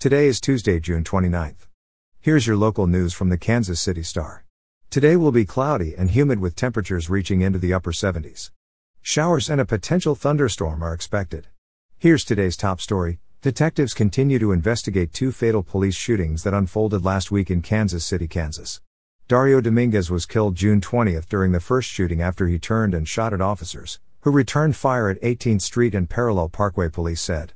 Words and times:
Today 0.00 0.28
is 0.28 0.40
Tuesday, 0.40 0.78
June 0.78 1.02
29th. 1.02 1.66
Here's 2.20 2.46
your 2.46 2.56
local 2.56 2.86
news 2.86 3.12
from 3.12 3.30
the 3.30 3.36
Kansas 3.36 3.80
City 3.80 4.04
Star. 4.04 4.44
Today 4.90 5.16
will 5.16 5.32
be 5.32 5.44
cloudy 5.44 5.96
and 5.96 6.12
humid 6.12 6.38
with 6.38 6.54
temperatures 6.54 7.10
reaching 7.10 7.40
into 7.40 7.58
the 7.58 7.74
upper 7.74 7.90
70s. 7.90 8.52
Showers 9.02 9.50
and 9.50 9.60
a 9.60 9.64
potential 9.64 10.14
thunderstorm 10.14 10.84
are 10.84 10.94
expected. 10.94 11.48
Here's 11.98 12.24
today's 12.24 12.56
top 12.56 12.80
story. 12.80 13.18
Detectives 13.42 13.92
continue 13.92 14.38
to 14.38 14.52
investigate 14.52 15.12
two 15.12 15.32
fatal 15.32 15.64
police 15.64 15.96
shootings 15.96 16.44
that 16.44 16.54
unfolded 16.54 17.04
last 17.04 17.32
week 17.32 17.50
in 17.50 17.60
Kansas 17.60 18.04
City, 18.04 18.28
Kansas. 18.28 18.80
Dario 19.26 19.60
Dominguez 19.60 20.12
was 20.12 20.26
killed 20.26 20.54
June 20.54 20.80
20th 20.80 21.26
during 21.28 21.50
the 21.50 21.58
first 21.58 21.90
shooting 21.90 22.22
after 22.22 22.46
he 22.46 22.60
turned 22.60 22.94
and 22.94 23.08
shot 23.08 23.32
at 23.32 23.40
officers, 23.40 23.98
who 24.20 24.30
returned 24.30 24.76
fire 24.76 25.08
at 25.08 25.20
18th 25.22 25.62
Street 25.62 25.96
and 25.96 26.08
Parallel 26.08 26.50
Parkway, 26.50 26.88
police 26.88 27.20
said. 27.20 27.52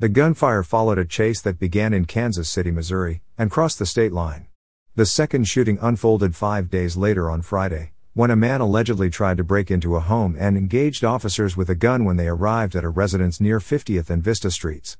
The 0.00 0.08
gunfire 0.08 0.62
followed 0.62 0.98
a 0.98 1.04
chase 1.04 1.40
that 1.40 1.58
began 1.58 1.92
in 1.92 2.04
Kansas 2.04 2.48
City, 2.48 2.70
Missouri, 2.70 3.20
and 3.36 3.50
crossed 3.50 3.80
the 3.80 3.86
state 3.86 4.12
line. 4.12 4.46
The 4.94 5.04
second 5.04 5.48
shooting 5.48 5.76
unfolded 5.80 6.36
five 6.36 6.70
days 6.70 6.96
later 6.96 7.28
on 7.28 7.42
Friday, 7.42 7.94
when 8.14 8.30
a 8.30 8.36
man 8.36 8.60
allegedly 8.60 9.10
tried 9.10 9.38
to 9.38 9.42
break 9.42 9.72
into 9.72 9.96
a 9.96 10.00
home 10.00 10.36
and 10.38 10.56
engaged 10.56 11.02
officers 11.02 11.56
with 11.56 11.68
a 11.68 11.74
gun 11.74 12.04
when 12.04 12.16
they 12.16 12.28
arrived 12.28 12.76
at 12.76 12.84
a 12.84 12.88
residence 12.88 13.40
near 13.40 13.58
50th 13.58 14.08
and 14.08 14.22
Vista 14.22 14.52
Streets. 14.52 14.96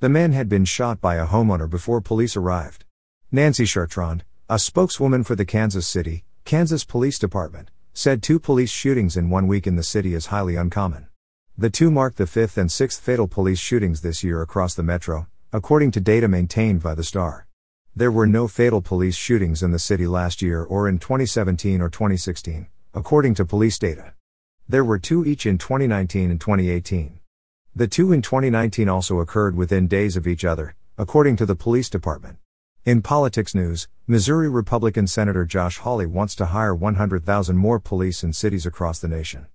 The 0.00 0.08
man 0.08 0.32
had 0.32 0.48
been 0.48 0.64
shot 0.64 0.98
by 0.98 1.16
a 1.16 1.26
homeowner 1.26 1.68
before 1.68 2.00
police 2.00 2.34
arrived. 2.34 2.86
Nancy 3.30 3.64
Chartrand, 3.64 4.22
a 4.48 4.58
spokeswoman 4.58 5.24
for 5.24 5.36
the 5.36 5.44
Kansas 5.44 5.86
City, 5.86 6.24
Kansas 6.46 6.84
Police 6.84 7.18
Department, 7.18 7.70
said 7.92 8.22
two 8.22 8.40
police 8.40 8.70
shootings 8.70 9.14
in 9.14 9.28
one 9.28 9.46
week 9.46 9.66
in 9.66 9.76
the 9.76 9.82
city 9.82 10.14
is 10.14 10.26
highly 10.26 10.56
uncommon. 10.56 11.07
The 11.60 11.70
two 11.70 11.90
marked 11.90 12.18
the 12.18 12.26
fifth 12.28 12.56
and 12.56 12.70
sixth 12.70 13.02
fatal 13.02 13.26
police 13.26 13.58
shootings 13.58 14.00
this 14.00 14.22
year 14.22 14.42
across 14.42 14.76
the 14.76 14.84
metro, 14.84 15.26
according 15.52 15.90
to 15.90 16.00
data 16.00 16.28
maintained 16.28 16.84
by 16.84 16.94
the 16.94 17.02
Star. 17.02 17.48
There 17.96 18.12
were 18.12 18.28
no 18.28 18.46
fatal 18.46 18.80
police 18.80 19.16
shootings 19.16 19.60
in 19.60 19.72
the 19.72 19.80
city 19.80 20.06
last 20.06 20.40
year 20.40 20.62
or 20.62 20.88
in 20.88 21.00
2017 21.00 21.80
or 21.80 21.88
2016, 21.88 22.68
according 22.94 23.34
to 23.34 23.44
police 23.44 23.76
data. 23.76 24.12
There 24.68 24.84
were 24.84 25.00
two 25.00 25.26
each 25.26 25.46
in 25.46 25.58
2019 25.58 26.30
and 26.30 26.40
2018. 26.40 27.18
The 27.74 27.88
two 27.88 28.12
in 28.12 28.22
2019 28.22 28.88
also 28.88 29.18
occurred 29.18 29.56
within 29.56 29.88
days 29.88 30.16
of 30.16 30.28
each 30.28 30.44
other, 30.44 30.76
according 30.96 31.34
to 31.38 31.46
the 31.46 31.56
police 31.56 31.90
department. 31.90 32.38
In 32.84 33.02
politics 33.02 33.52
news, 33.52 33.88
Missouri 34.06 34.48
Republican 34.48 35.08
Senator 35.08 35.44
Josh 35.44 35.78
Hawley 35.78 36.06
wants 36.06 36.36
to 36.36 36.46
hire 36.46 36.72
100,000 36.72 37.56
more 37.56 37.80
police 37.80 38.22
in 38.22 38.32
cities 38.32 38.64
across 38.64 39.00
the 39.00 39.08
nation. 39.08 39.48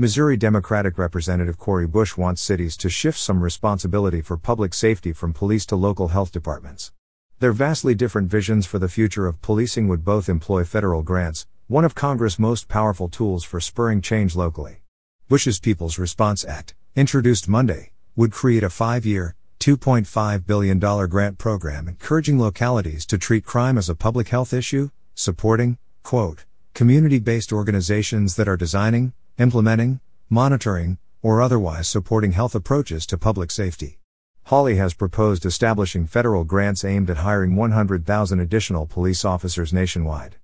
Missouri 0.00 0.38
Democratic 0.38 0.96
Representative 0.96 1.58
Cori 1.58 1.86
Bush 1.86 2.16
wants 2.16 2.40
cities 2.40 2.74
to 2.78 2.88
shift 2.88 3.18
some 3.18 3.42
responsibility 3.42 4.22
for 4.22 4.38
public 4.38 4.72
safety 4.72 5.12
from 5.12 5.34
police 5.34 5.66
to 5.66 5.76
local 5.76 6.08
health 6.08 6.32
departments. 6.32 6.90
Their 7.38 7.52
vastly 7.52 7.94
different 7.94 8.30
visions 8.30 8.64
for 8.64 8.78
the 8.78 8.88
future 8.88 9.26
of 9.26 9.42
policing 9.42 9.88
would 9.88 10.02
both 10.02 10.30
employ 10.30 10.64
federal 10.64 11.02
grants, 11.02 11.46
one 11.66 11.84
of 11.84 11.94
Congress' 11.94 12.38
most 12.38 12.66
powerful 12.66 13.10
tools 13.10 13.44
for 13.44 13.60
spurring 13.60 14.00
change 14.00 14.34
locally. 14.34 14.80
Bush's 15.28 15.60
People's 15.60 15.98
Response 15.98 16.46
Act, 16.46 16.74
introduced 16.96 17.46
Monday, 17.46 17.90
would 18.16 18.32
create 18.32 18.62
a 18.62 18.70
five 18.70 19.04
year, 19.04 19.34
$2.5 19.58 20.46
billion 20.46 20.78
grant 20.78 21.36
program 21.36 21.86
encouraging 21.88 22.40
localities 22.40 23.04
to 23.04 23.18
treat 23.18 23.44
crime 23.44 23.76
as 23.76 23.90
a 23.90 23.94
public 23.94 24.28
health 24.28 24.54
issue, 24.54 24.88
supporting, 25.14 25.76
quote, 26.02 26.46
community 26.72 27.18
based 27.18 27.52
organizations 27.52 28.36
that 28.36 28.48
are 28.48 28.56
designing, 28.56 29.12
implementing, 29.40 30.00
monitoring, 30.28 30.98
or 31.22 31.40
otherwise 31.40 31.88
supporting 31.88 32.32
health 32.32 32.54
approaches 32.54 33.06
to 33.06 33.16
public 33.16 33.50
safety. 33.50 33.98
Hawley 34.44 34.76
has 34.76 34.92
proposed 34.92 35.46
establishing 35.46 36.06
federal 36.06 36.44
grants 36.44 36.84
aimed 36.84 37.08
at 37.08 37.16
hiring 37.16 37.56
100,000 37.56 38.38
additional 38.38 38.84
police 38.84 39.24
officers 39.24 39.72
nationwide. 39.72 40.36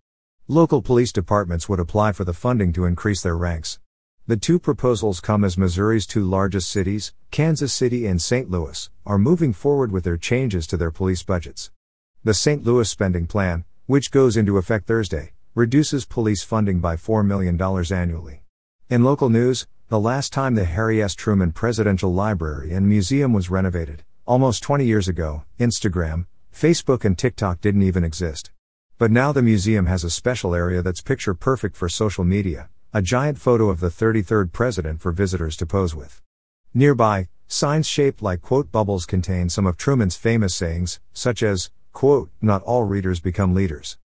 Local 0.49 0.81
police 0.81 1.13
departments 1.13 1.69
would 1.69 1.79
apply 1.79 2.13
for 2.13 2.25
the 2.25 2.33
funding 2.33 2.73
to 2.73 2.87
increase 2.87 3.21
their 3.21 3.37
ranks. 3.37 3.81
The 4.27 4.39
two 4.39 4.59
proposals 4.59 5.21
come 5.21 5.45
as 5.45 5.59
Missouri's 5.59 6.07
two 6.07 6.25
largest 6.25 6.71
cities, 6.71 7.13
Kansas 7.31 7.75
City 7.75 8.07
and 8.07 8.23
St. 8.23 8.51
Louis, 8.51 8.89
are 9.05 9.19
moving 9.19 9.53
forward 9.53 9.93
with 9.93 10.05
their 10.05 10.17
changes 10.17 10.67
to 10.69 10.79
their 10.79 10.91
police 10.91 11.23
budgets. 11.23 11.71
The 12.25 12.33
St. 12.33 12.65
Louis 12.65 12.89
spending 12.89 13.27
plan, 13.27 13.67
which 13.85 14.11
goes 14.11 14.39
into 14.39 14.57
effect 14.57 14.87
Thursday, 14.87 15.33
reduces 15.55 16.07
police 16.07 16.43
funding 16.43 16.81
by 16.81 16.97
$4 16.97 17.27
million 17.27 17.61
annually. 17.93 18.43
In 18.89 19.03
local 19.03 19.29
news, 19.29 19.67
the 19.89 19.99
last 19.99 20.33
time 20.33 20.55
the 20.55 20.65
Harry 20.65 21.03
S. 21.03 21.17
Truman 21.17 21.51
Presidential 21.51 22.15
Library 22.15 22.73
and 22.73 22.89
Museum 22.89 23.33
was 23.33 23.51
renovated, 23.51 24.05
almost 24.27 24.63
20 24.63 24.85
years 24.85 25.09
ago, 25.09 25.43
Instagram, 25.59 26.27
Facebook, 26.55 27.05
and 27.05 27.19
TikTok 27.19 27.61
didn't 27.61 27.83
even 27.83 28.05
exist. 28.05 28.53
But 28.97 29.11
now 29.11 29.33
the 29.33 29.43
museum 29.43 29.87
has 29.87 30.05
a 30.05 30.09
special 30.09 30.55
area 30.55 30.83
that's 30.83 31.01
picture 31.01 31.35
perfect 31.35 31.77
for 31.77 31.89
social 31.89 32.23
media 32.23 32.69
a 32.93 33.03
giant 33.03 33.39
photo 33.39 33.71
of 33.71 33.81
the 33.81 33.89
33rd 33.89 34.53
president 34.53 35.01
for 35.01 35.11
visitors 35.11 35.57
to 35.57 35.67
pose 35.67 35.93
with. 35.93 36.23
Nearby, 36.73 37.29
signs 37.49 37.89
shaped 37.89 38.23
like 38.23 38.41
quote 38.41 38.71
bubbles 38.71 39.05
contain 39.05 39.49
some 39.49 39.67
of 39.67 39.77
Truman's 39.77 40.15
famous 40.15 40.55
sayings, 40.55 41.01
such 41.13 41.43
as, 41.43 41.71
quote, 41.93 42.31
not 42.41 42.63
all 42.63 42.85
readers 42.85 43.19
become 43.19 43.53
leaders. 43.53 43.99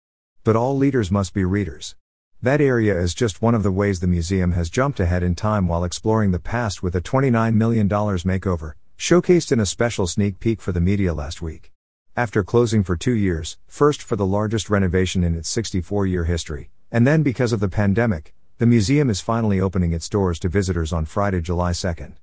But 0.43 0.55
all 0.55 0.75
leaders 0.75 1.11
must 1.11 1.35
be 1.35 1.45
readers. 1.45 1.95
That 2.43 2.59
area 2.59 2.99
is 2.99 3.13
just 3.13 3.43
one 3.43 3.53
of 3.53 3.61
the 3.61 3.71
ways 3.71 3.99
the 3.99 4.07
museum 4.07 4.53
has 4.53 4.71
jumped 4.71 4.99
ahead 4.99 5.21
in 5.21 5.35
time 5.35 5.67
while 5.67 5.83
exploring 5.83 6.31
the 6.31 6.39
past 6.39 6.81
with 6.81 6.95
a 6.95 7.01
$29 7.01 7.53
million 7.53 7.87
makeover, 7.87 8.73
showcased 8.97 9.51
in 9.51 9.59
a 9.59 9.65
special 9.67 10.07
sneak 10.07 10.39
peek 10.39 10.59
for 10.59 10.71
the 10.71 10.81
media 10.81 11.13
last 11.13 11.43
week. 11.43 11.71
After 12.17 12.43
closing 12.43 12.83
for 12.83 12.97
two 12.97 13.13
years, 13.13 13.59
first 13.67 14.01
for 14.01 14.15
the 14.15 14.25
largest 14.25 14.71
renovation 14.71 15.23
in 15.23 15.35
its 15.35 15.49
64 15.49 16.07
year 16.07 16.23
history, 16.23 16.71
and 16.91 17.05
then 17.05 17.21
because 17.21 17.53
of 17.53 17.59
the 17.59 17.69
pandemic, 17.69 18.33
the 18.57 18.65
museum 18.65 19.11
is 19.11 19.21
finally 19.21 19.61
opening 19.61 19.93
its 19.93 20.09
doors 20.09 20.39
to 20.39 20.49
visitors 20.49 20.91
on 20.91 21.05
Friday, 21.05 21.41
July 21.41 21.73
2nd. 21.73 22.15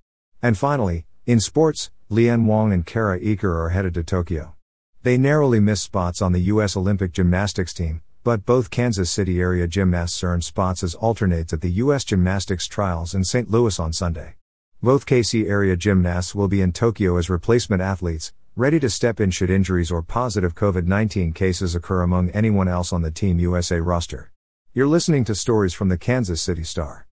And 0.43 0.59
finally, 0.59 1.07
in 1.27 1.39
sports, 1.39 1.93
Leanne 2.11 2.45
Wong 2.45 2.73
and 2.73 2.85
Kara 2.85 3.21
Eker 3.21 3.55
are 3.55 3.69
headed 3.69 3.95
to 3.95 4.03
Tokyo. 4.03 4.57
They 5.05 5.17
narrowly 5.17 5.61
missed 5.61 5.85
spots 5.85 6.21
on 6.21 6.33
the 6.33 6.51
U.S. 6.53 6.77
Olympic 6.77 7.13
gymnastics 7.13 7.73
team, 7.73 8.03
but 8.29 8.45
both 8.45 8.69
Kansas 8.69 9.11
City 9.11 9.41
area 9.41 9.67
gymnasts 9.67 10.23
earned 10.23 10.45
spots 10.45 10.83
as 10.83 10.95
alternates 10.97 11.55
at 11.55 11.63
the 11.63 11.81
U.S. 11.85 12.05
gymnastics 12.05 12.69
trials 12.69 13.15
in 13.15 13.25
St. 13.25 13.51
Louis 13.51 13.81
on 13.81 13.91
Sunday. 13.91 14.35
Both 14.83 15.07
KC 15.07 15.49
area 15.49 15.79
gymnasts 15.79 16.35
will 16.35 16.47
be 16.47 16.61
in 16.61 16.73
Tokyo 16.73 17.17
as 17.17 17.31
replacement 17.31 17.81
athletes, 17.81 18.35
ready 18.55 18.79
to 18.81 18.91
step 18.91 19.19
in 19.19 19.31
should 19.31 19.49
injuries 19.49 19.91
or 19.91 20.03
positive 20.03 20.55
COVID 20.55 20.85
19 20.85 21.33
cases 21.33 21.75
occur 21.75 22.03
among 22.03 22.29
anyone 22.33 22.69
else 22.69 22.93
on 22.93 23.01
the 23.01 23.11
Team 23.11 23.39
USA 23.39 23.81
roster. 23.81 24.31
You're 24.75 24.87
listening 24.87 25.25
to 25.25 25.35
stories 25.35 25.73
from 25.73 25.89
the 25.89 25.97
Kansas 25.97 26.43
City 26.43 26.65
Star. 26.65 27.07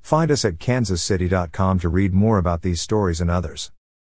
Find 0.00 0.30
us 0.30 0.42
at 0.42 0.56
kansascity.com 0.56 1.80
to 1.80 1.88
read 1.90 2.14
more 2.14 2.38
about 2.38 2.62
these 2.62 2.80
stories 2.80 3.20
and 3.20 3.30
others. 3.30 3.72